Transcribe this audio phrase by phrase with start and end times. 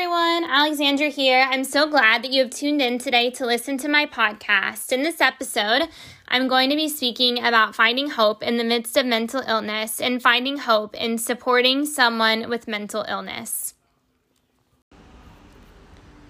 [0.00, 1.44] everyone, Alexandra here.
[1.50, 4.92] I'm so glad that you have tuned in today to listen to my podcast.
[4.92, 5.88] In this episode,
[6.28, 10.22] I'm going to be speaking about finding hope in the midst of mental illness and
[10.22, 13.74] finding hope in supporting someone with mental illness.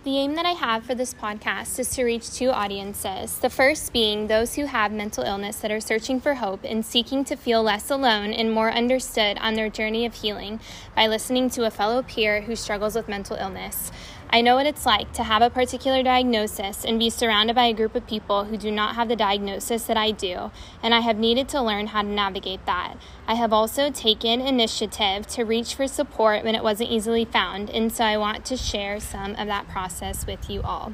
[0.09, 3.37] The aim that I have for this podcast is to reach two audiences.
[3.41, 7.27] The first being those who have mental illness that are searching for hope and seeking
[7.27, 10.61] to feel less alone and more understood on their journey of healing
[10.97, 13.93] by listening to a fellow peer who struggles with mental illness.
[14.31, 17.73] I know what it's like to have a particular diagnosis and be surrounded by a
[17.73, 20.51] group of people who do not have the diagnosis that I do,
[20.83, 22.97] and I have needed to learn how to navigate that.
[23.27, 27.91] I have also taken initiative to reach for support when it wasn't easily found, and
[27.91, 30.93] so I want to share some of that process with you all.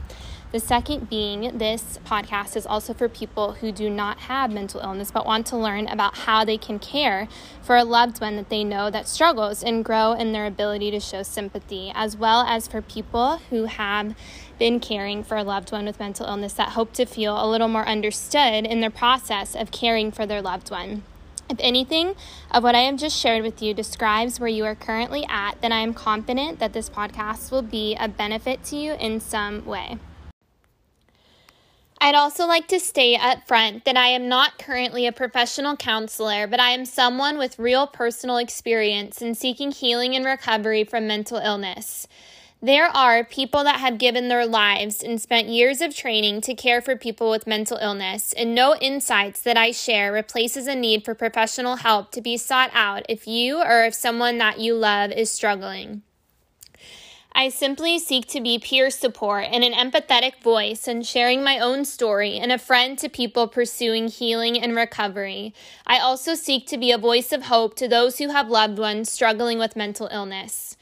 [0.54, 5.10] The second being this podcast is also for people who do not have mental illness
[5.10, 7.26] but want to learn about how they can care
[7.60, 11.00] for a loved one that they know that struggles and grow in their ability to
[11.00, 14.14] show sympathy, as well as for people who have
[14.56, 17.66] been caring for a loved one with mental illness that hope to feel a little
[17.66, 21.02] more understood in their process of caring for their loved one.
[21.50, 22.14] If anything
[22.52, 25.72] of what I have just shared with you describes where you are currently at, then
[25.72, 29.98] I am confident that this podcast will be a benefit to you in some way.
[32.04, 36.46] I'd also like to state up front that I am not currently a professional counselor,
[36.46, 41.38] but I am someone with real personal experience in seeking healing and recovery from mental
[41.38, 42.06] illness.
[42.60, 46.82] There are people that have given their lives and spent years of training to care
[46.82, 51.14] for people with mental illness, and no insights that I share replaces a need for
[51.14, 55.30] professional help to be sought out if you or if someone that you love is
[55.30, 56.02] struggling.
[57.36, 61.84] I simply seek to be peer support and an empathetic voice and sharing my own
[61.84, 65.52] story and a friend to people pursuing healing and recovery.
[65.84, 69.10] I also seek to be a voice of hope to those who have loved ones
[69.10, 70.76] struggling with mental illness.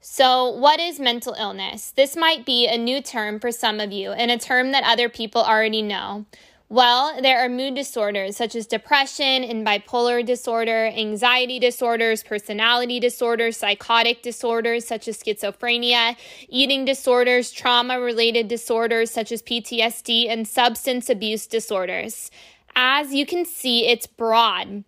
[0.00, 1.90] So, what is mental illness?
[1.90, 5.08] This might be a new term for some of you and a term that other
[5.08, 6.26] people already know.
[6.70, 13.56] Well, there are mood disorders such as depression and bipolar disorder, anxiety disorders, personality disorders,
[13.56, 16.14] psychotic disorders such as schizophrenia,
[16.50, 22.30] eating disorders, trauma related disorders such as PTSD, and substance abuse disorders.
[22.76, 24.84] As you can see, it's broad.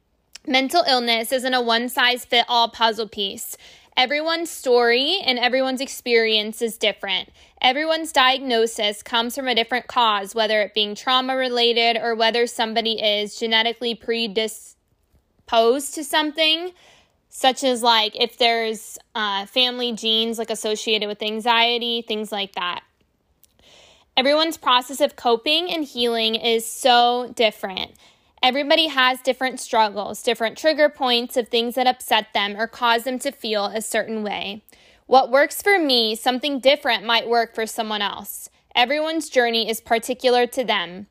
[0.47, 3.56] Mental illness isn't a one size fit all puzzle piece.
[3.96, 7.28] Everyone's story and everyone's experience is different.
[7.60, 12.92] Everyone's diagnosis comes from a different cause, whether it being trauma related or whether somebody
[12.92, 14.76] is genetically predisposed
[15.94, 16.70] to something,
[17.28, 22.82] such as like if there's uh, family genes like associated with anxiety, things like that.
[24.16, 27.92] Everyone's process of coping and healing is so different.
[28.42, 33.18] Everybody has different struggles, different trigger points of things that upset them or cause them
[33.18, 34.62] to feel a certain way.
[35.06, 38.48] What works for me, something different might work for someone else.
[38.74, 41.08] Everyone's journey is particular to them.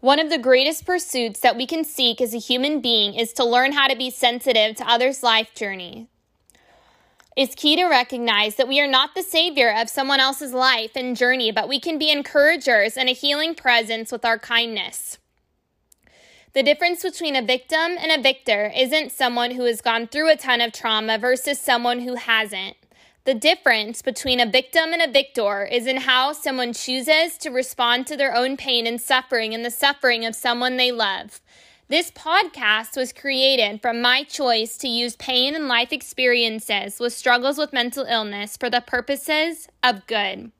[0.00, 3.44] One of the greatest pursuits that we can seek as a human being is to
[3.44, 6.08] learn how to be sensitive to others' life journey.
[7.36, 11.16] It's key to recognize that we are not the savior of someone else's life and
[11.16, 15.18] journey, but we can be encouragers and a healing presence with our kindness.
[16.54, 20.36] The difference between a victim and a victor isn't someone who has gone through a
[20.36, 22.76] ton of trauma versus someone who hasn't.
[23.24, 28.06] The difference between a victim and a victor is in how someone chooses to respond
[28.06, 31.42] to their own pain and suffering and the suffering of someone they love.
[31.88, 37.58] This podcast was created from my choice to use pain and life experiences with struggles
[37.58, 40.50] with mental illness for the purposes of good.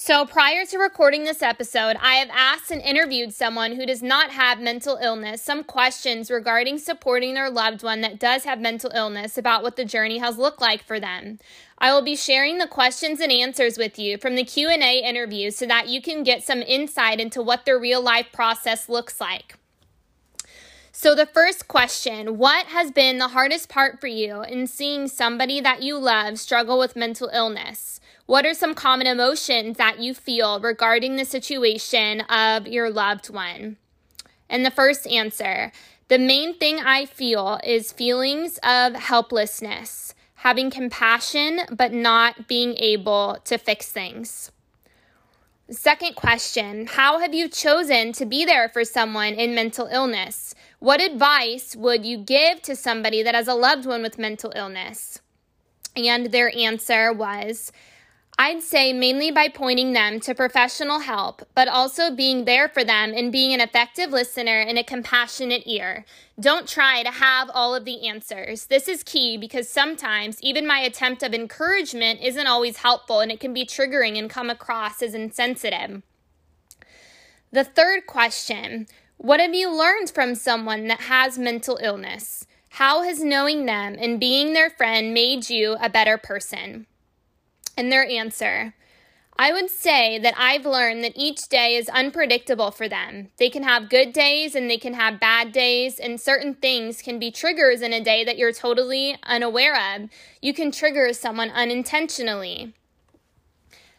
[0.00, 4.30] So, prior to recording this episode, I have asked and interviewed someone who does not
[4.30, 9.36] have mental illness some questions regarding supporting their loved one that does have mental illness
[9.36, 11.40] about what the journey has looked like for them.
[11.78, 15.66] I will be sharing the questions and answers with you from the Q&A interview so
[15.66, 19.56] that you can get some insight into what their real life process looks like.
[20.92, 25.60] So, the first question What has been the hardest part for you in seeing somebody
[25.60, 27.98] that you love struggle with mental illness?
[28.28, 33.78] What are some common emotions that you feel regarding the situation of your loved one?
[34.50, 35.72] And the first answer
[36.08, 43.38] the main thing I feel is feelings of helplessness, having compassion, but not being able
[43.44, 44.52] to fix things.
[45.70, 50.54] Second question How have you chosen to be there for someone in mental illness?
[50.80, 55.22] What advice would you give to somebody that has a loved one with mental illness?
[55.96, 57.72] And their answer was
[58.40, 63.12] I'd say mainly by pointing them to professional help, but also being there for them
[63.12, 66.04] and being an effective listener and a compassionate ear.
[66.38, 68.66] Don't try to have all of the answers.
[68.66, 73.40] This is key because sometimes even my attempt of encouragement isn't always helpful and it
[73.40, 76.02] can be triggering and come across as insensitive.
[77.50, 78.86] The third question
[79.16, 82.46] What have you learned from someone that has mental illness?
[82.68, 86.86] How has knowing them and being their friend made you a better person?
[87.78, 88.74] And their answer.
[89.40, 93.28] I would say that I've learned that each day is unpredictable for them.
[93.36, 97.20] They can have good days and they can have bad days, and certain things can
[97.20, 100.10] be triggers in a day that you're totally unaware of.
[100.42, 102.74] You can trigger someone unintentionally.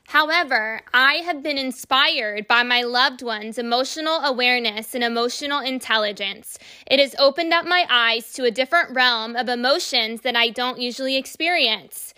[0.10, 6.58] However, I have been inspired by my loved ones' emotional awareness and emotional intelligence.
[6.86, 10.80] It has opened up my eyes to a different realm of emotions that I don't
[10.80, 12.14] usually experience.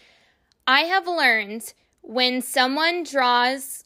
[0.68, 3.84] I have learned when someone draws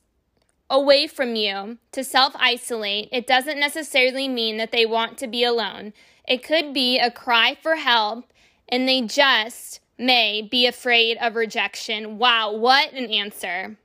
[0.70, 5.44] away from you to self isolate, it doesn't necessarily mean that they want to be
[5.44, 5.94] alone.
[6.28, 8.32] It could be a cry for help,
[8.68, 12.18] and they just may be afraid of rejection.
[12.18, 13.78] Wow, what an answer.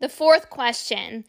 [0.00, 1.24] The fourth question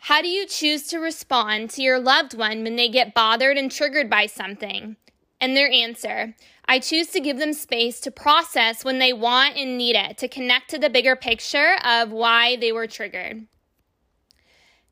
[0.00, 3.70] How do you choose to respond to your loved one when they get bothered and
[3.70, 4.96] triggered by something?
[5.40, 6.36] And their answer
[6.72, 10.26] I choose to give them space to process when they want and need it, to
[10.26, 13.46] connect to the bigger picture of why they were triggered.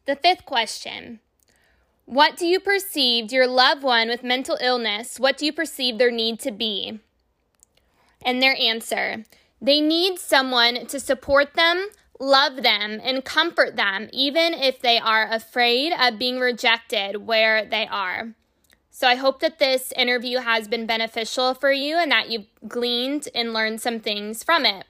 [0.05, 1.21] The fifth question
[2.05, 6.11] What do you perceive your loved one with mental illness, what do you perceive their
[6.11, 7.00] need to be?
[8.23, 9.25] And their answer
[9.59, 11.88] They need someone to support them,
[12.19, 17.87] love them, and comfort them, even if they are afraid of being rejected where they
[17.87, 18.35] are.
[19.00, 23.29] So I hope that this interview has been beneficial for you and that you've gleaned
[23.35, 24.85] and learned some things from it.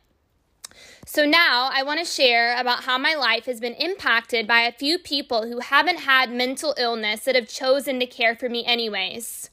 [1.07, 4.73] So now I want to share about how my life has been impacted by a
[4.73, 9.50] few people who haven't had mental illness that have chosen to care for me anyways.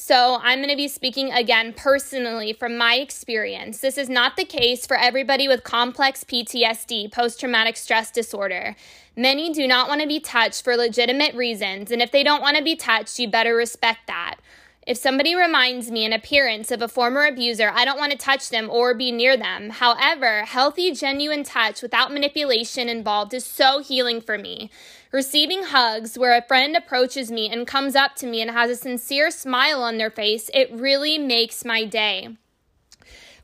[0.00, 3.80] So, I'm going to be speaking again personally from my experience.
[3.80, 8.76] This is not the case for everybody with complex PTSD, post traumatic stress disorder.
[9.16, 12.56] Many do not want to be touched for legitimate reasons, and if they don't want
[12.56, 14.36] to be touched, you better respect that.
[14.86, 18.50] If somebody reminds me in appearance of a former abuser, I don't want to touch
[18.50, 19.68] them or be near them.
[19.68, 24.70] However, healthy, genuine touch without manipulation involved is so healing for me.
[25.10, 28.76] Receiving hugs where a friend approaches me and comes up to me and has a
[28.76, 32.36] sincere smile on their face, it really makes my day.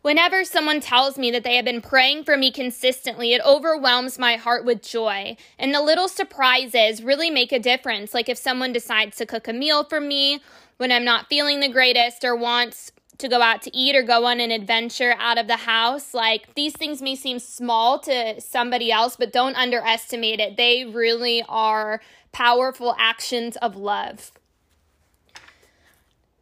[0.03, 4.37] Whenever someone tells me that they have been praying for me consistently, it overwhelms my
[4.37, 5.35] heart with joy.
[5.59, 8.13] And the little surprises really make a difference.
[8.13, 10.41] Like if someone decides to cook a meal for me
[10.77, 14.25] when I'm not feeling the greatest or wants to go out to eat or go
[14.27, 16.15] on an adventure out of the house.
[16.15, 20.57] Like these things may seem small to somebody else, but don't underestimate it.
[20.57, 22.01] They really are
[22.33, 24.33] powerful actions of love.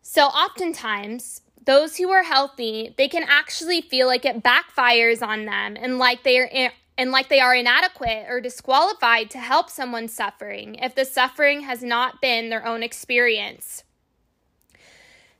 [0.02, 5.76] So, oftentimes, those who are healthy, they can actually feel like it backfires on them
[5.80, 6.50] and like they are
[6.98, 11.82] and like they are inadequate or disqualified to help someone suffering if the suffering has
[11.82, 13.84] not been their own experience.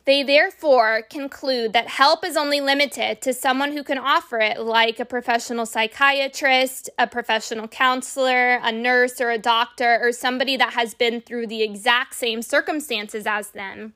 [0.04, 4.99] They therefore conclude that help is only limited to someone who can offer it, like
[4.99, 10.94] a professional psychiatrist, a professional counselor, a nurse, or a doctor, or somebody that has
[10.94, 13.94] been through the exact same circumstances as them.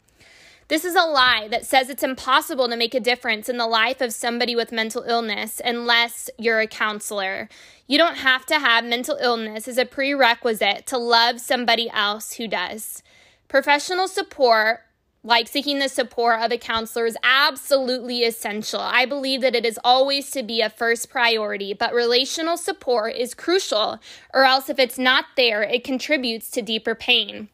[0.69, 4.01] This is a lie that says it's impossible to make a difference in the life
[4.01, 7.49] of somebody with mental illness unless you're a counselor.
[7.89, 12.49] You don't have to have mental illness as a prerequisite to love somebody else who
[12.49, 13.05] does.
[13.47, 14.81] Professional support,
[15.27, 18.81] like seeking the support of a counselor, is absolutely essential.
[18.81, 23.35] I believe that it is always to be a first priority, but relational support is
[23.35, 23.99] crucial,
[24.33, 27.49] or else if it's not there, it contributes to deeper pain.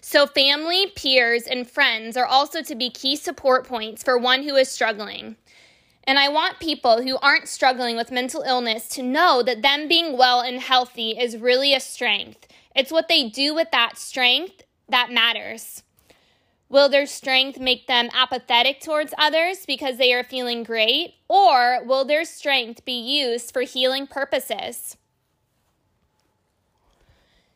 [0.00, 4.56] So, family, peers, and friends are also to be key support points for one who
[4.56, 5.36] is struggling.
[6.04, 10.16] And I want people who aren't struggling with mental illness to know that them being
[10.16, 12.46] well and healthy is really a strength.
[12.74, 15.82] It's what they do with that strength that matters.
[16.72, 21.16] Will their strength make them apathetic towards others because they are feeling great?
[21.28, 24.96] Or will their strength be used for healing purposes?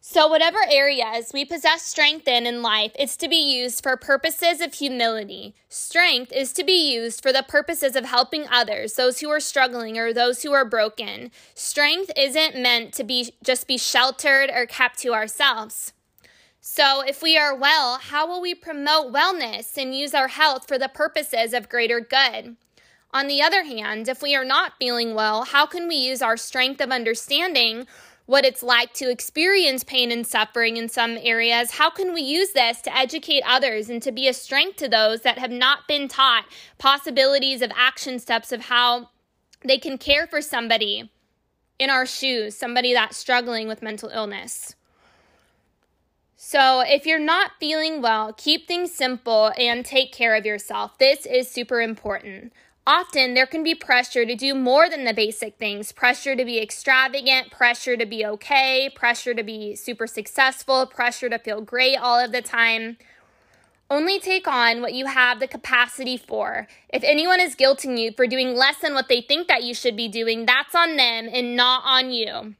[0.03, 4.61] So, whatever areas we possess strength in in life, it's to be used for purposes
[4.61, 5.55] of humility.
[5.71, 9.97] Strength is to be used for the purposes of helping others, those who are struggling
[9.97, 11.31] or those who are broken.
[11.55, 15.95] Strength isn't meant to be just be sheltered or kept to ourselves.
[16.69, 20.77] So, if we are well, how will we promote wellness and use our health for
[20.77, 22.57] the purposes of greater good?
[23.13, 26.37] On the other hand, if we are not feeling well, how can we use our
[26.37, 27.87] strength of understanding
[28.27, 31.71] what it's like to experience pain and suffering in some areas?
[31.71, 35.21] How can we use this to educate others and to be a strength to those
[35.21, 36.47] that have not been taught
[36.79, 39.11] possibilities of action steps of how
[39.63, 41.13] they can care for somebody
[41.79, 44.75] in our shoes, somebody that's struggling with mental illness?
[46.49, 50.97] So, if you're not feeling well, keep things simple and take care of yourself.
[50.97, 52.53] This is super important.
[52.87, 56.63] Often there can be pressure to do more than the basic things pressure to be
[56.63, 62.25] extravagant, pressure to be okay, pressure to be super successful, pressure to feel great all
[62.25, 62.97] of the time.
[63.91, 66.69] Only take on what you have the capacity for.
[66.89, 69.97] If anyone is guilting you for doing less than what they think that you should
[69.97, 72.55] be doing, that's on them and not on you.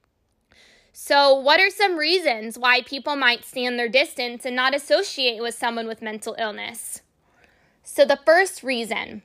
[0.99, 5.55] So, what are some reasons why people might stand their distance and not associate with
[5.55, 7.03] someone with mental illness?
[7.83, 9.21] So, the first reason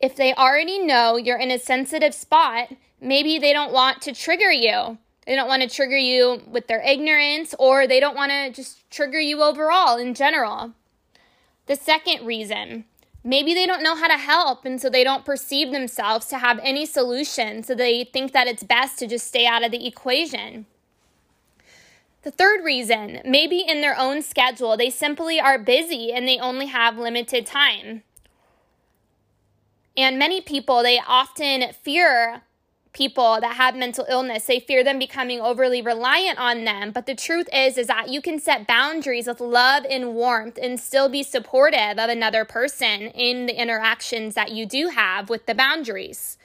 [0.00, 2.68] if they already know you're in a sensitive spot,
[3.00, 4.98] maybe they don't want to trigger you.
[5.26, 8.88] They don't want to trigger you with their ignorance, or they don't want to just
[8.88, 10.74] trigger you overall in general.
[11.66, 12.84] The second reason,
[13.26, 16.60] maybe they don't know how to help, and so they don't perceive themselves to have
[16.62, 20.64] any solution, so they think that it's best to just stay out of the equation.
[22.22, 26.66] The third reason, maybe in their own schedule, they simply are busy and they only
[26.66, 28.02] have limited time.
[29.96, 32.42] And many people, they often fear
[32.96, 34.44] people that have mental illness.
[34.46, 36.92] They fear them becoming overly reliant on them.
[36.92, 40.80] But the truth is is that you can set boundaries with love and warmth and
[40.80, 45.54] still be supportive of another person in the interactions that you do have with the
[45.54, 46.38] boundaries.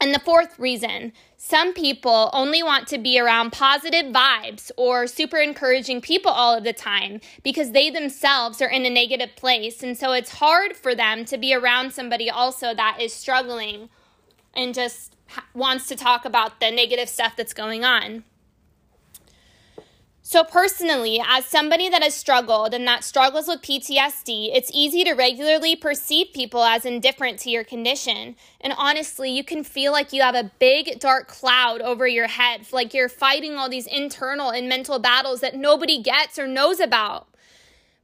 [0.00, 5.36] And the fourth reason some people only want to be around positive vibes or super
[5.36, 9.82] encouraging people all of the time because they themselves are in a negative place.
[9.82, 13.90] And so it's hard for them to be around somebody also that is struggling
[14.54, 15.13] and just
[15.54, 18.24] wants to talk about the negative stuff that's going on.
[20.26, 25.12] So, personally, as somebody that has struggled and that struggles with PTSD, it's easy to
[25.12, 28.34] regularly perceive people as indifferent to your condition.
[28.58, 32.66] And honestly, you can feel like you have a big dark cloud over your head,
[32.72, 37.28] like you're fighting all these internal and mental battles that nobody gets or knows about.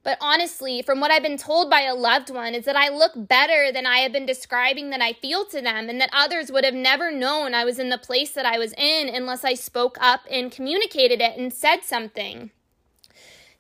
[0.03, 3.13] But honestly, from what I've been told by a loved one, is that I look
[3.15, 6.65] better than I have been describing that I feel to them, and that others would
[6.65, 9.99] have never known I was in the place that I was in unless I spoke
[10.01, 12.51] up and communicated it and said something.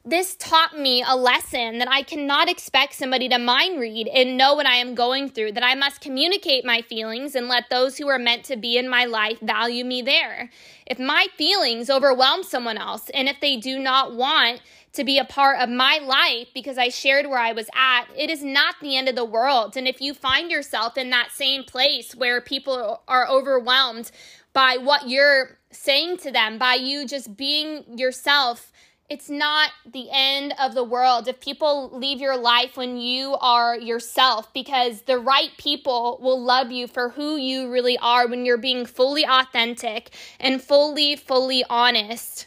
[0.02, 4.54] This taught me a lesson that I cannot expect somebody to mind read and know
[4.54, 8.08] what I am going through, that I must communicate my feelings and let those who
[8.08, 10.48] are meant to be in my life value me there.
[10.86, 15.24] If my feelings overwhelm someone else, and if they do not want to be a
[15.24, 18.96] part of my life because I shared where I was at, it is not the
[18.96, 19.76] end of the world.
[19.76, 24.10] And if you find yourself in that same place where people are overwhelmed
[24.52, 28.72] by what you're saying to them, by you just being yourself,
[29.08, 33.76] it's not the end of the world if people leave your life when you are
[33.76, 38.56] yourself because the right people will love you for who you really are when you're
[38.56, 42.46] being fully authentic and fully, fully honest.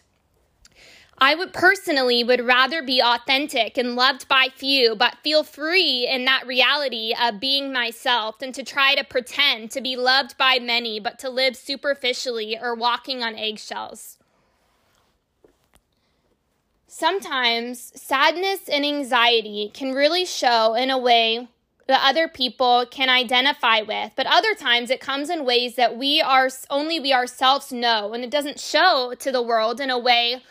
[1.17, 6.25] I would personally would rather be authentic and loved by few, but feel free in
[6.25, 10.99] that reality of being myself than to try to pretend to be loved by many,
[10.99, 14.17] but to live superficially or walking on eggshells.
[16.87, 21.47] Sometimes sadness and anxiety can really show in a way
[21.87, 26.21] that other people can identify with, but other times it comes in ways that we
[26.21, 30.43] are only we ourselves know, and it doesn't show to the world in a way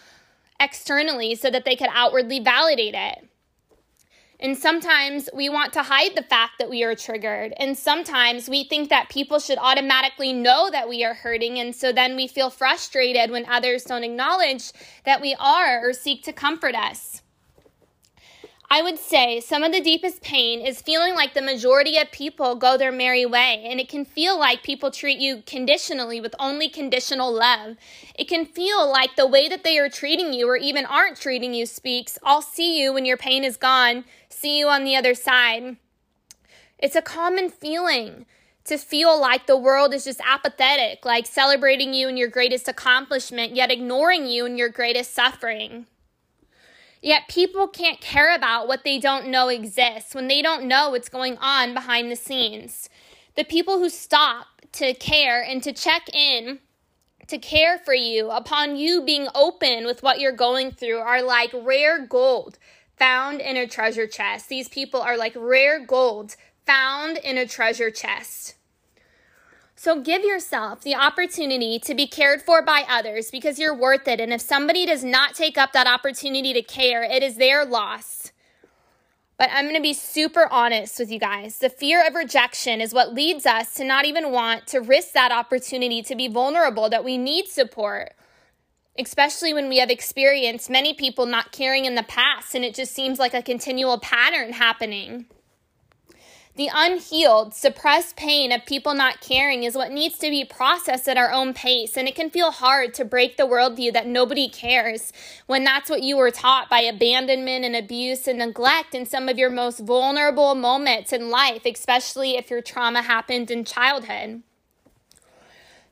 [0.62, 3.28] externally so that they could outwardly validate it.
[4.42, 7.54] And sometimes we want to hide the fact that we are triggered.
[7.58, 11.60] And sometimes we think that people should automatically know that we are hurting.
[11.60, 14.72] And so then we feel frustrated when others don't acknowledge
[15.04, 17.21] that we are or seek to comfort us.
[18.74, 22.54] I would say some of the deepest pain is feeling like the majority of people
[22.54, 26.70] go their merry way, and it can feel like people treat you conditionally with only
[26.70, 27.76] conditional love.
[28.14, 31.52] It can feel like the way that they are treating you or even aren't treating
[31.52, 35.12] you speaks, I'll see you when your pain is gone, see you on the other
[35.12, 35.76] side.
[36.78, 38.24] It's a common feeling
[38.64, 43.54] to feel like the world is just apathetic, like celebrating you in your greatest accomplishment,
[43.54, 45.88] yet ignoring you in your greatest suffering.
[47.02, 51.08] Yet people can't care about what they don't know exists when they don't know what's
[51.08, 52.88] going on behind the scenes.
[53.34, 56.60] The people who stop to care and to check in
[57.26, 61.50] to care for you upon you being open with what you're going through are like
[61.52, 62.58] rare gold
[62.96, 64.48] found in a treasure chest.
[64.48, 68.54] These people are like rare gold found in a treasure chest.
[69.82, 74.20] So give yourself the opportunity to be cared for by others because you're worth it.
[74.20, 78.30] And if somebody does not take up that opportunity to care, it is their loss.
[79.38, 81.58] But I'm going to be super honest with you guys.
[81.58, 85.32] The fear of rejection is what leads us to not even want to risk that
[85.32, 88.12] opportunity to be vulnerable, that we need support,
[88.96, 92.94] especially when we have experienced many people not caring in the past and it just
[92.94, 95.26] seems like a continual pattern happening.
[96.54, 101.16] The unhealed, suppressed pain of people not caring is what needs to be processed at
[101.16, 101.96] our own pace.
[101.96, 105.14] And it can feel hard to break the worldview that nobody cares
[105.46, 109.38] when that's what you were taught by abandonment and abuse and neglect in some of
[109.38, 114.42] your most vulnerable moments in life, especially if your trauma happened in childhood.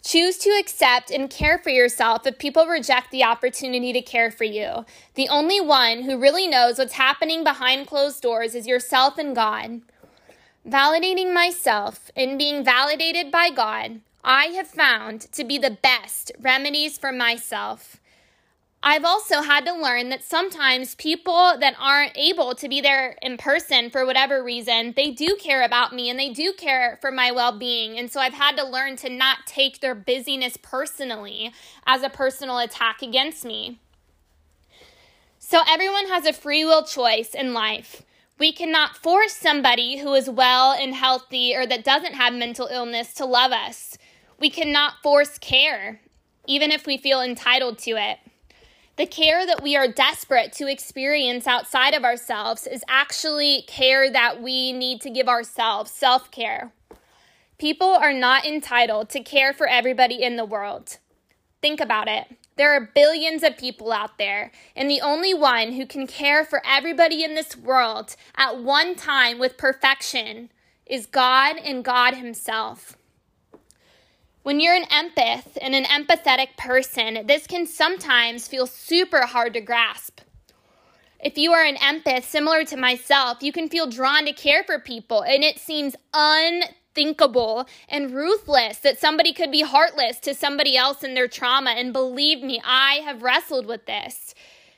[0.05, 4.45] Choose to accept and care for yourself if people reject the opportunity to care for
[4.45, 4.85] you.
[5.15, 9.81] The only one who really knows what's happening behind closed doors is yourself and God.
[10.69, 16.99] Validating myself and being validated by God, I have found to be the best remedies
[16.99, 17.97] for myself.
[18.83, 23.39] I've also had to learn that sometimes people that aren't able to be there in
[23.39, 27.31] person for whatever reason, they do care about me and they do care for my
[27.31, 27.99] well being.
[27.99, 31.53] And so I've had to learn to not take their busyness personally
[31.87, 33.81] as a personal attack against me.
[35.39, 38.03] So everyone has a free will choice in life.
[38.41, 43.13] We cannot force somebody who is well and healthy or that doesn't have mental illness
[43.15, 43.99] to love us.
[44.39, 46.01] We cannot force care,
[46.47, 48.19] even if we feel entitled to it.
[48.97, 54.41] The care that we are desperate to experience outside of ourselves is actually care that
[54.41, 56.73] we need to give ourselves, self care.
[57.59, 60.97] People are not entitled to care for everybody in the world.
[61.61, 62.25] Think about it.
[62.61, 66.61] There are billions of people out there, and the only one who can care for
[66.63, 70.51] everybody in this world at one time with perfection
[70.85, 72.99] is God and God Himself.
[74.43, 79.63] When you're an empath and an empathetic person, this can sometimes feel super hard to
[79.63, 80.21] grasp.
[81.19, 84.79] If you are an empath similar to myself, you can feel drawn to care for
[84.79, 90.77] people, and it seems un unthinkable and ruthless that somebody could be heartless to somebody
[90.77, 91.71] else in their trauma.
[91.71, 94.35] And believe me, I have wrestled with this.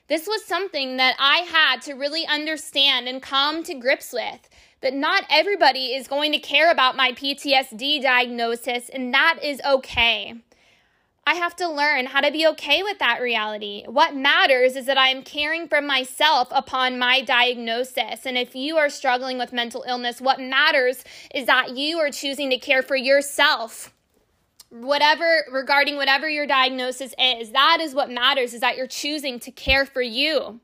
[0.09, 4.48] This was something that I had to really understand and come to grips with.
[4.83, 10.35] That not everybody is going to care about my PTSD diagnosis, and that is okay.
[11.24, 13.85] I have to learn how to be okay with that reality.
[13.87, 18.26] What matters is that I am caring for myself upon my diagnosis.
[18.26, 22.50] And if you are struggling with mental illness, what matters is that you are choosing
[22.50, 23.94] to care for yourself.
[24.70, 29.52] Whatever regarding whatever your diagnosis is, that is what matters is that you're choosing to
[29.52, 30.61] care for you.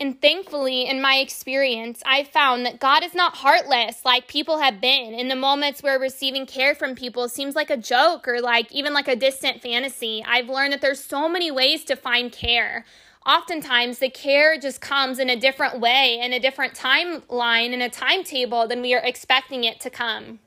[0.00, 4.80] And thankfully, in my experience, I've found that God is not heartless like people have
[4.80, 5.12] been.
[5.12, 8.92] In the moments where receiving care from people seems like a joke or like even
[8.92, 12.84] like a distant fantasy, I've learned that there's so many ways to find care.
[13.26, 17.90] Oftentimes, the care just comes in a different way, in a different timeline, in a
[17.90, 20.38] timetable than we are expecting it to come.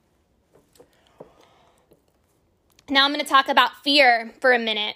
[2.90, 4.96] Now, I'm going to talk about fear for a minute.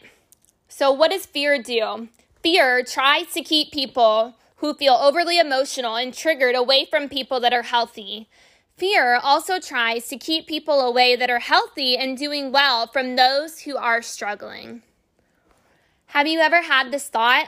[0.69, 2.07] So, what does fear do?
[2.41, 7.53] Fear tries to keep people who feel overly emotional and triggered away from people that
[7.53, 8.29] are healthy.
[8.77, 13.61] Fear also tries to keep people away that are healthy and doing well from those
[13.61, 14.81] who are struggling.
[16.07, 17.47] Have you ever had this thought?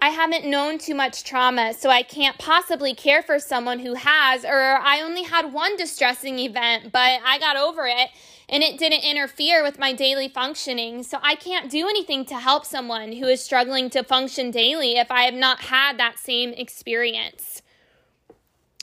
[0.00, 4.44] I haven't known too much trauma, so I can't possibly care for someone who has,
[4.44, 8.10] or I only had one distressing event, but I got over it
[8.54, 11.02] and it didn't interfere with my daily functioning.
[11.02, 15.10] So I can't do anything to help someone who is struggling to function daily if
[15.10, 17.62] I have not had that same experience.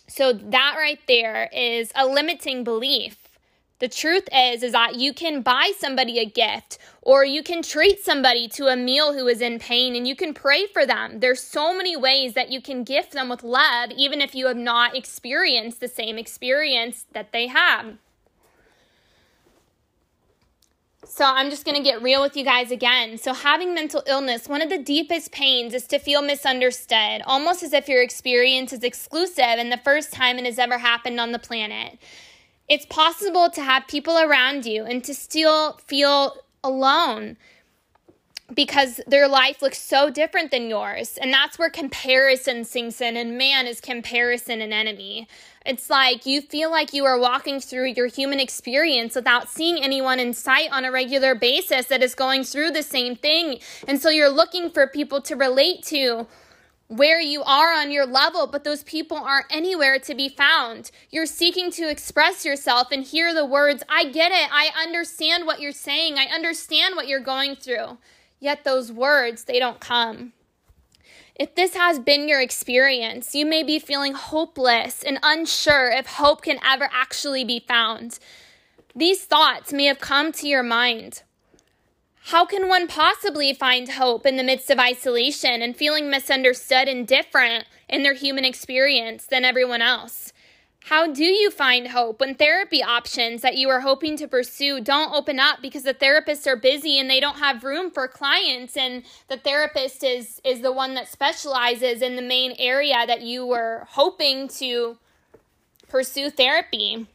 [0.09, 3.29] So that right there is a limiting belief.
[3.79, 8.03] The truth is is that you can buy somebody a gift or you can treat
[8.03, 11.21] somebody to a meal who is in pain and you can pray for them.
[11.21, 14.57] There's so many ways that you can gift them with love even if you have
[14.57, 17.95] not experienced the same experience that they have.
[21.13, 23.17] So I'm just going to get real with you guys again.
[23.17, 27.73] So, having mental illness, one of the deepest pains is to feel misunderstood, almost as
[27.73, 31.37] if your experience is exclusive and the first time it has ever happened on the
[31.37, 31.99] planet.
[32.69, 37.35] It's possible to have people around you and to still feel alone
[38.53, 41.17] because their life looks so different than yours.
[41.21, 43.15] And that's where comparison sinks in.
[43.15, 45.27] And man, is comparison an enemy.
[45.65, 50.19] It's like you feel like you are walking through your human experience without seeing anyone
[50.19, 53.59] in sight on a regular basis that is going through the same thing.
[53.87, 56.27] And so you're looking for people to relate to
[56.87, 60.91] where you are on your level, but those people aren't anywhere to be found.
[61.09, 64.49] You're seeking to express yourself and hear the words, I get it.
[64.51, 66.17] I understand what you're saying.
[66.17, 67.97] I understand what you're going through.
[68.41, 70.33] Yet those words, they don't come.
[71.35, 76.41] If this has been your experience, you may be feeling hopeless and unsure if hope
[76.41, 78.19] can ever actually be found.
[78.95, 81.21] These thoughts may have come to your mind.
[82.25, 87.07] How can one possibly find hope in the midst of isolation and feeling misunderstood and
[87.07, 90.33] different in their human experience than everyone else?
[90.85, 95.13] How do you find hope when therapy options that you are hoping to pursue don't
[95.13, 99.03] open up because the therapists are busy and they don't have room for clients and
[99.27, 103.85] the therapist is is the one that specializes in the main area that you were
[103.91, 104.97] hoping to
[105.87, 107.07] pursue therapy?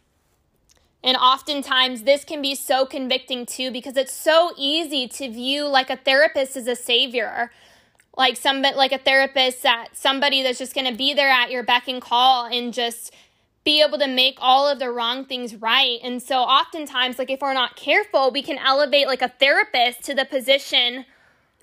[1.03, 5.91] And oftentimes, this can be so convicting too because it's so easy to view like
[5.91, 7.53] a therapist as a savior,
[8.17, 11.63] like somebody, like a therapist that somebody that's just going to be there at your
[11.63, 13.13] beck and call and just
[13.67, 15.99] be able to make all of the wrong things right.
[16.03, 20.15] And so, oftentimes, like if we're not careful, we can elevate like a therapist to
[20.15, 21.05] the position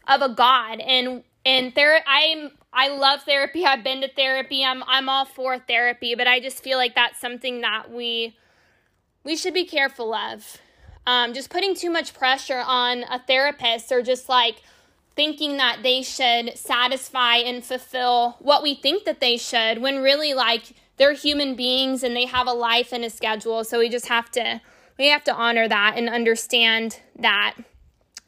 [0.08, 0.82] of a god.
[0.82, 3.66] And and there, I'm I love therapy.
[3.66, 4.66] I've been to therapy.
[4.66, 8.36] I'm I'm all for therapy, but I just feel like that's something that we
[9.24, 10.58] we should be careful of.
[11.08, 14.62] Um, just putting too much pressure on a therapist or just like
[15.16, 20.34] thinking that they should satisfy and fulfill what we think that they should when really
[20.34, 24.08] like they're human beings and they have a life and a schedule so we just
[24.08, 24.62] have to
[24.98, 27.56] we have to honor that and understand that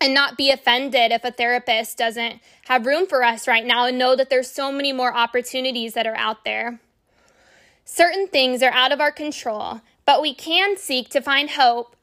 [0.01, 3.97] and not be offended if a therapist doesn't have room for us right now and
[3.97, 6.81] know that there's so many more opportunities that are out there
[7.85, 11.95] certain things are out of our control but we can seek to find hope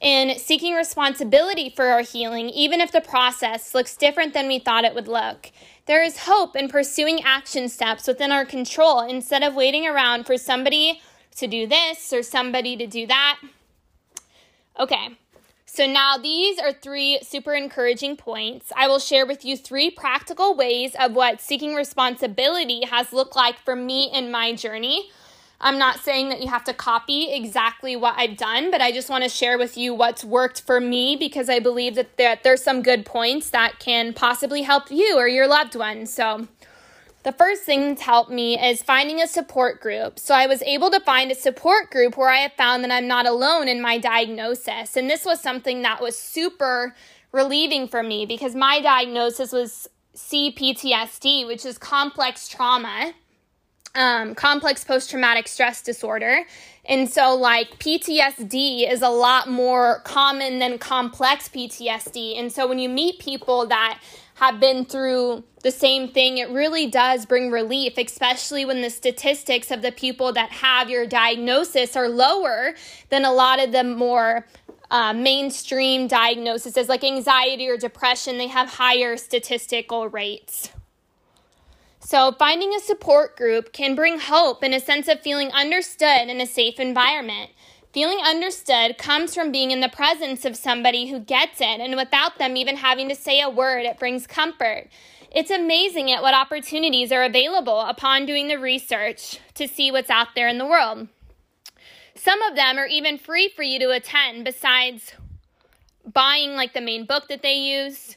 [0.00, 4.84] in seeking responsibility for our healing, even if the process looks different than we thought
[4.84, 5.50] it would look.
[5.86, 10.36] There is hope in pursuing action steps within our control instead of waiting around for
[10.36, 11.00] somebody
[11.36, 13.38] to do this or somebody to do that.
[14.80, 15.16] Okay,
[15.64, 18.72] so now these are three super encouraging points.
[18.76, 23.58] I will share with you three practical ways of what seeking responsibility has looked like
[23.60, 25.10] for me in my journey.
[25.60, 29.08] I'm not saying that you have to copy exactly what I've done, but I just
[29.08, 32.62] want to share with you what's worked for me because I believe that there, there's
[32.62, 36.06] some good points that can possibly help you or your loved one.
[36.06, 36.48] So,
[37.22, 40.18] the first thing that's helped me is finding a support group.
[40.18, 43.08] So, I was able to find a support group where I have found that I'm
[43.08, 44.94] not alone in my diagnosis.
[44.94, 46.94] And this was something that was super
[47.32, 53.14] relieving for me because my diagnosis was CPTSD, which is complex trauma
[53.96, 56.44] um, complex post traumatic stress disorder.
[56.84, 62.38] And so, like, PTSD is a lot more common than complex PTSD.
[62.38, 64.00] And so, when you meet people that
[64.34, 69.70] have been through the same thing, it really does bring relief, especially when the statistics
[69.70, 72.74] of the people that have your diagnosis are lower
[73.08, 74.46] than a lot of the more
[74.90, 78.38] uh, mainstream diagnoses, like anxiety or depression.
[78.38, 80.70] They have higher statistical rates.
[82.08, 86.40] So, finding a support group can bring hope and a sense of feeling understood in
[86.40, 87.50] a safe environment.
[87.92, 92.38] Feeling understood comes from being in the presence of somebody who gets it, and without
[92.38, 94.86] them even having to say a word, it brings comfort.
[95.34, 100.28] It's amazing at what opportunities are available upon doing the research to see what's out
[100.36, 101.08] there in the world.
[102.14, 105.12] Some of them are even free for you to attend, besides
[106.06, 108.16] buying like the main book that they use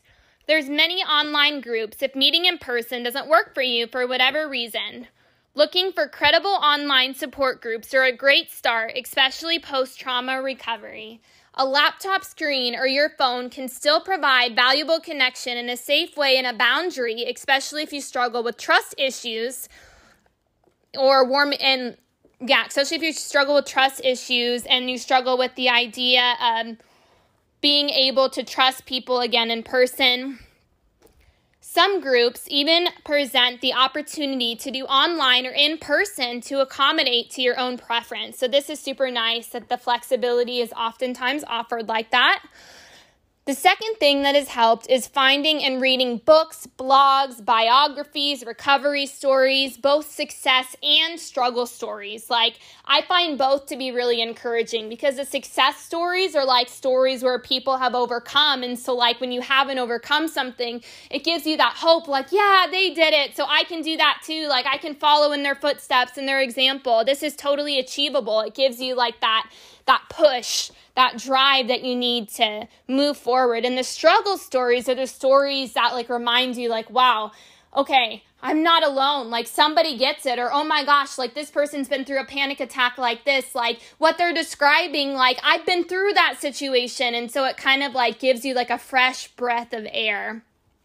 [0.50, 5.06] there's many online groups if meeting in person doesn't work for you for whatever reason.
[5.54, 11.22] Looking for credible online support groups are a great start, especially post trauma recovery.
[11.54, 16.36] A laptop screen or your phone can still provide valuable connection in a safe way
[16.36, 19.70] and a boundary, especially if you struggle with trust issues
[20.98, 21.96] or warm and
[22.42, 26.78] yeah, especially if you struggle with trust issues and you struggle with the idea of
[27.62, 30.40] being able to trust people again in person.
[31.62, 37.42] Some groups even present the opportunity to do online or in person to accommodate to
[37.42, 38.40] your own preference.
[38.40, 42.44] So, this is super nice that the flexibility is oftentimes offered like that.
[43.50, 49.76] The second thing that has helped is finding and reading books, blogs, biographies, recovery stories,
[49.76, 52.30] both success and struggle stories.
[52.30, 57.24] Like, I find both to be really encouraging because the success stories are like stories
[57.24, 58.62] where people have overcome.
[58.62, 62.68] And so, like, when you haven't overcome something, it gives you that hope, like, yeah,
[62.70, 63.36] they did it.
[63.36, 64.48] So I can do that too.
[64.48, 67.04] Like, I can follow in their footsteps and their example.
[67.04, 68.42] This is totally achievable.
[68.42, 69.50] It gives you like that
[69.90, 73.66] that push, that drive that you need to move forward.
[73.66, 77.32] And the struggle stories are the stories that like remind you like, wow,
[77.76, 79.32] okay, I'm not alone.
[79.32, 82.60] Like somebody gets it, or oh my gosh, like this person's been through a panic
[82.60, 83.56] attack like this.
[83.56, 87.16] Like what they're describing, like I've been through that situation.
[87.16, 90.44] And so it kind of like gives you like a fresh breath of air.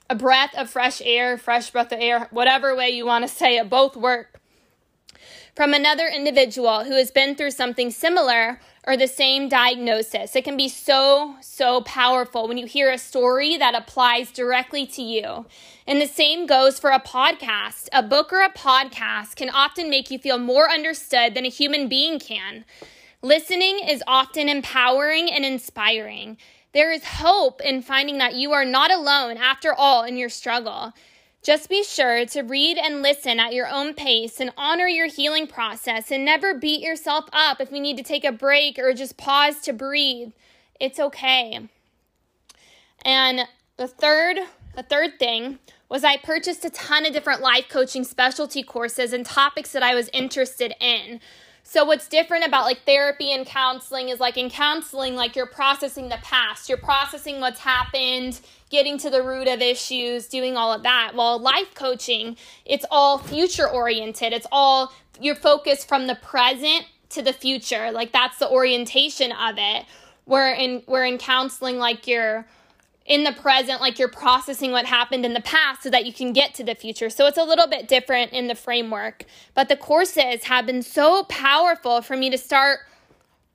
[0.08, 3.58] A breath of fresh air, fresh breath of air, whatever way you want to say
[3.58, 4.40] it, both work.
[5.54, 10.34] From another individual who has been through something similar or the same diagnosis.
[10.34, 15.02] It can be so, so powerful when you hear a story that applies directly to
[15.02, 15.46] you.
[15.86, 17.88] And the same goes for a podcast.
[17.92, 21.88] A book or a podcast can often make you feel more understood than a human
[21.88, 22.64] being can.
[23.22, 26.36] Listening is often empowering and inspiring.
[26.72, 30.92] There is hope in finding that you are not alone after all in your struggle.
[31.44, 35.46] Just be sure to read and listen at your own pace and honor your healing
[35.46, 39.18] process and never beat yourself up if you need to take a break or just
[39.18, 40.32] pause to breathe.
[40.80, 41.68] It's okay.
[43.04, 43.40] And
[43.76, 44.38] the third,
[44.74, 45.58] the third thing
[45.90, 49.94] was I purchased a ton of different life coaching specialty courses and topics that I
[49.94, 51.20] was interested in.
[51.62, 56.08] So what's different about like therapy and counseling is like in counseling like you're processing
[56.08, 58.40] the past, you're processing what's happened,
[58.74, 61.12] getting to the root of issues, doing all of that.
[61.14, 64.32] While life coaching, it's all future oriented.
[64.32, 67.92] It's all you're focused from the present to the future.
[67.92, 69.84] Like that's the orientation of it.
[70.24, 72.46] Where in where in counseling like you're
[73.06, 76.32] in the present, like you're processing what happened in the past so that you can
[76.32, 77.10] get to the future.
[77.10, 79.24] So it's a little bit different in the framework.
[79.54, 82.80] But the courses have been so powerful for me to start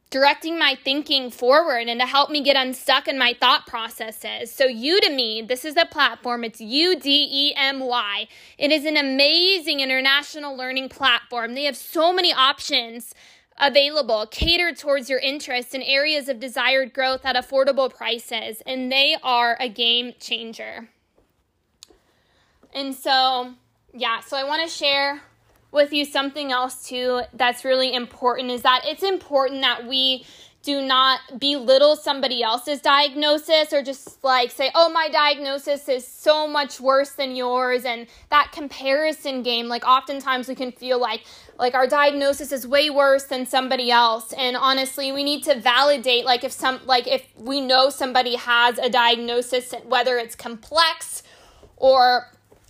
[0.09, 4.51] directing my thinking forward and to help me get unstuck in my thought processes.
[4.51, 8.27] So, Udemy, this is a platform, it's U D E M Y.
[8.57, 11.53] It is an amazing international learning platform.
[11.53, 13.13] They have so many options
[13.59, 19.15] available catered towards your interests and areas of desired growth at affordable prices, and they
[19.21, 20.89] are a game changer.
[22.73, 23.53] And so,
[23.93, 25.21] yeah, so I want to share
[25.71, 30.25] with you something else too that's really important is that it's important that we
[30.61, 36.47] do not belittle somebody else's diagnosis or just like say, oh, my diagnosis is so
[36.47, 37.85] much worse than yours.
[37.85, 41.23] And that comparison game, like oftentimes we can feel like,
[41.57, 44.33] like our diagnosis is way worse than somebody else.
[44.33, 48.77] And honestly, we need to validate, like if some, like if we know somebody has
[48.79, 51.23] a diagnosis, whether it's complex
[51.77, 52.27] or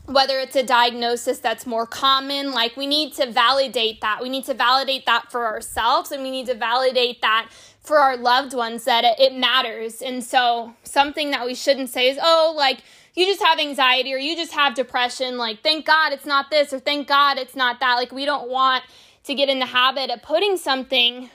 [0.09, 4.21] whether it's a diagnosis that's more common, like we need to validate that.
[4.21, 8.17] We need to validate that for ourselves and we need to validate that for our
[8.17, 10.01] loved ones that it, matters.
[10.01, 12.79] And so, something that we shouldn't say is, oh, like,
[13.15, 15.37] you just have anxiety or you just have depression.
[15.37, 17.95] Like, thank God it's not this or thank God it's not that.
[17.95, 18.83] Like, we don't want
[19.23, 21.29] to get in the habit of putting something,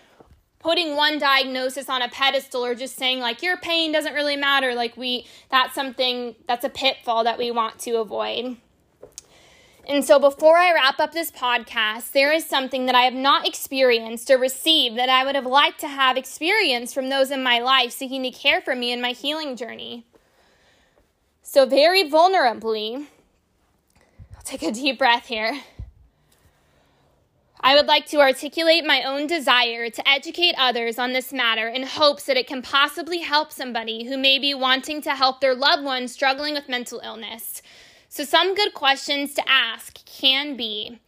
[0.64, 4.74] putting one diagnosis on a pedestal or just saying, like, your pain doesn't really matter.
[4.74, 8.56] Like, we, that's something, that's a pitfall that we want to avoid.
[9.86, 13.46] And so, before I wrap up this podcast, there is something that I have not
[13.46, 17.58] experienced or received that I would have liked to have experienced from those in my
[17.58, 20.06] life seeking to care for me in my healing journey.
[21.42, 23.04] So, very vulnerably,
[24.34, 25.60] I'll take a deep breath here.
[27.64, 31.82] I would like to articulate my own desire to educate others on this matter in
[31.82, 35.82] hopes that it can possibly help somebody who may be wanting to help their loved
[35.82, 37.62] one struggling with mental illness
[38.14, 41.00] so, some good questions to ask can be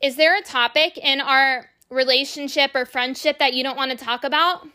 [0.00, 4.24] Is there a topic in our relationship or friendship that you don't want to talk
[4.24, 4.66] about?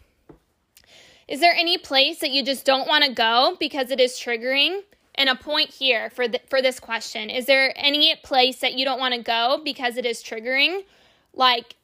[1.28, 4.82] Is there any place that you just don't want to go because it is triggering?
[5.16, 9.00] And a point here for for this question: Is there any place that you don't
[9.00, 10.84] want to go because it is triggering?
[11.34, 11.76] Like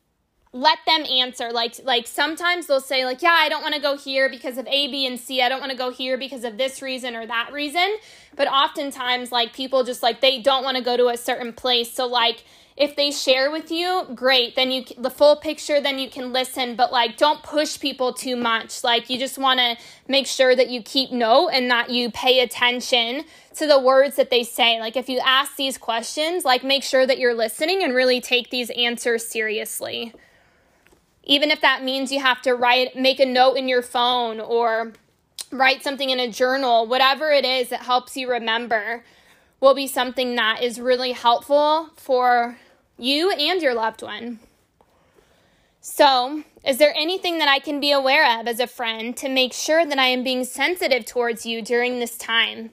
[0.53, 1.51] let them answer.
[1.51, 4.65] Like like sometimes they'll say like yeah i don't want to go here because of
[4.67, 5.41] a b and c.
[5.41, 7.97] I don't want to go here because of this reason or that reason.
[8.35, 11.91] But oftentimes like people just like they don't want to go to a certain place.
[11.93, 12.43] So like
[12.75, 16.75] if they share with you great then you the full picture then you can listen.
[16.75, 18.83] But like don't push people too much.
[18.83, 19.75] Like you just want to
[20.07, 23.25] make sure that you keep note and that you pay attention
[23.57, 27.05] to the words that they say like if you ask these questions like make sure
[27.05, 30.13] that you're listening and really take these answers seriously
[31.27, 34.93] even if that means you have to write, make a note in your phone or
[35.51, 39.03] write something in a journal, whatever it is that helps you remember
[39.59, 42.57] will be something that is really helpful for
[42.97, 44.39] you and your loved one.
[45.81, 49.53] So, is there anything that I can be aware of as a friend to make
[49.53, 52.71] sure that I am being sensitive towards you during this time?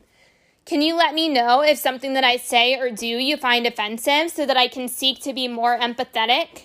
[0.65, 4.31] Can you let me know if something that I say or do you find offensive
[4.31, 6.63] so that I can seek to be more empathetic?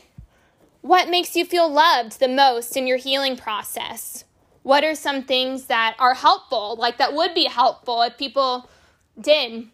[0.81, 4.23] What makes you feel loved the most in your healing process?
[4.63, 8.69] What are some things that are helpful, like that would be helpful if people
[9.19, 9.67] did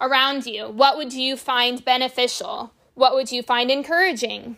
[0.00, 0.68] around you?
[0.68, 2.72] What would you find beneficial?
[2.94, 4.56] What would you find encouraging?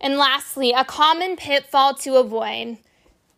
[0.00, 2.78] And lastly, a common pitfall to avoid.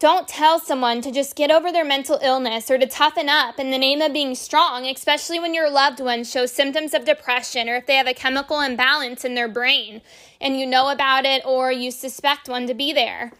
[0.04, 3.70] Don't tell someone to just get over their mental illness or to toughen up in
[3.70, 7.76] the name of being strong, especially when your loved one shows symptoms of depression or
[7.76, 10.02] if they have a chemical imbalance in their brain
[10.42, 13.32] and you know about it or you suspect one to be there.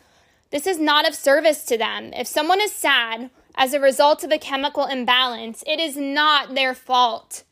[0.52, 2.14] This is not of service to them.
[2.14, 6.72] If someone is sad as a result of a chemical imbalance, it is not their
[6.72, 7.44] fault.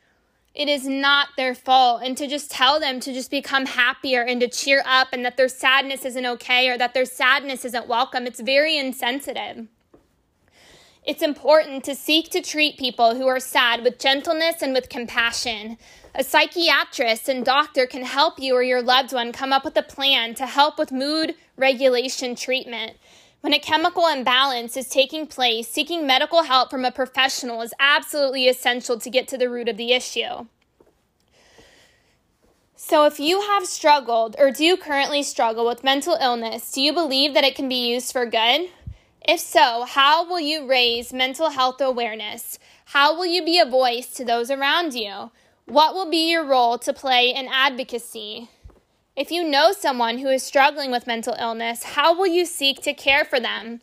[0.55, 2.03] It is not their fault.
[2.05, 5.37] And to just tell them to just become happier and to cheer up and that
[5.37, 9.67] their sadness isn't okay or that their sadness isn't welcome, it's very insensitive.
[11.05, 15.77] It's important to seek to treat people who are sad with gentleness and with compassion.
[16.15, 19.83] A psychiatrist and doctor can help you or your loved one come up with a
[19.83, 22.93] plan to help with mood regulation treatment.
[23.43, 28.47] When a chemical imbalance is taking place, seeking medical help from a professional is absolutely
[28.47, 30.47] essential to get to the root of the issue.
[32.77, 37.35] So, if you have struggled or do currently struggle with mental illness, do you believe
[37.35, 38.71] that it can be used for good?
[39.27, 42.61] If so, how will you raise mental health awareness?
[42.87, 45.33] How will you be a voice to those around you?
[45.65, 48.51] What will be your role to play in advocacy?
[49.15, 52.95] If you know someone who is struggling with mental illness, how will you seek to
[52.95, 53.83] care for them?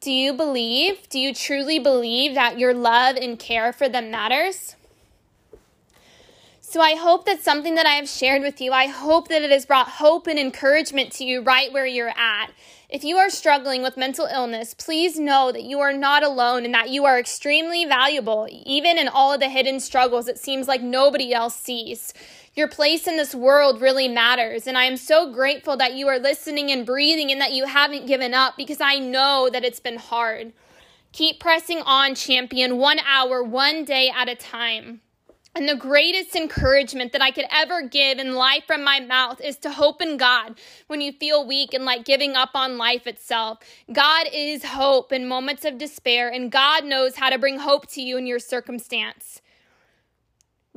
[0.00, 4.76] Do you believe, do you truly believe that your love and care for them matters?
[6.60, 9.50] So I hope that something that I have shared with you, I hope that it
[9.50, 12.52] has brought hope and encouragement to you right where you're at.
[12.88, 16.74] If you are struggling with mental illness, please know that you are not alone and
[16.74, 20.82] that you are extremely valuable, even in all of the hidden struggles it seems like
[20.82, 22.14] nobody else sees.
[22.58, 24.66] Your place in this world really matters.
[24.66, 28.08] And I am so grateful that you are listening and breathing and that you haven't
[28.08, 30.52] given up because I know that it's been hard.
[31.12, 35.02] Keep pressing on, champion, one hour, one day at a time.
[35.54, 39.56] And the greatest encouragement that I could ever give in life from my mouth is
[39.58, 43.60] to hope in God when you feel weak and like giving up on life itself.
[43.92, 48.02] God is hope in moments of despair, and God knows how to bring hope to
[48.02, 49.42] you in your circumstance.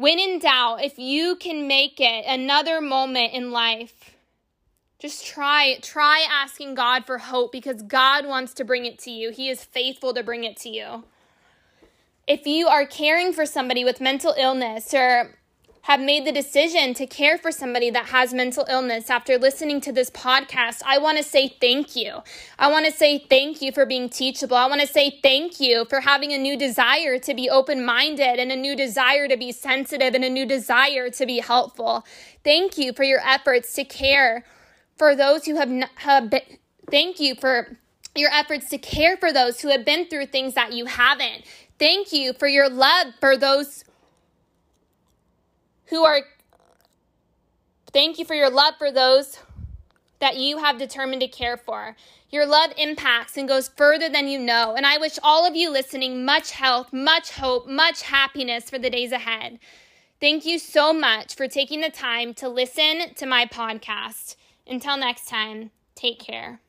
[0.01, 4.15] When in doubt, if you can make it another moment in life,
[4.97, 9.29] just try try asking God for hope because God wants to bring it to you.
[9.29, 11.03] He is faithful to bring it to you.
[12.25, 15.37] If you are caring for somebody with mental illness or
[15.83, 19.91] have made the decision to care for somebody that has mental illness after listening to
[19.91, 22.21] this podcast, I want to say thank you.
[22.59, 24.57] I want to say thank you for being teachable.
[24.57, 28.39] I want to say thank you for having a new desire to be open minded
[28.39, 32.05] and a new desire to be sensitive and a new desire to be helpful.
[32.43, 34.45] Thank you for your efforts to care
[34.97, 36.41] for those who have, have been,
[36.91, 37.77] thank you for
[38.15, 41.43] your efforts to care for those who have been through things that you haven't.
[41.79, 43.83] Thank you for your love for those
[45.91, 46.21] who are,
[47.93, 49.37] thank you for your love for those
[50.19, 51.95] that you have determined to care for.
[52.29, 54.75] Your love impacts and goes further than you know.
[54.75, 58.89] And I wish all of you listening much health, much hope, much happiness for the
[58.89, 59.59] days ahead.
[60.21, 64.37] Thank you so much for taking the time to listen to my podcast.
[64.65, 66.61] Until next time, take care.